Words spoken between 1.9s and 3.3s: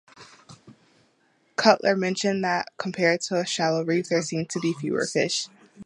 mentioned that compared